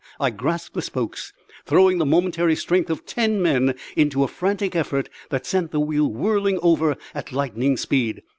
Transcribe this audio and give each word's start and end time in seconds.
I 0.19 0.31
grasped 0.31 0.73
the 0.73 0.81
spokes, 0.81 1.31
throwing 1.63 1.99
the 1.99 2.07
momentary 2.07 2.55
strength 2.55 2.89
of 2.89 3.05
ten 3.05 3.39
men 3.39 3.75
into 3.95 4.23
a 4.23 4.27
frantic 4.27 4.75
effort 4.75 5.09
that 5.29 5.45
sent 5.45 5.69
the 5.69 5.79
wheel 5.79 6.11
whirling 6.11 6.57
over 6.63 6.95
at 7.13 7.31
lightning 7.31 7.77
speed. 7.77 8.23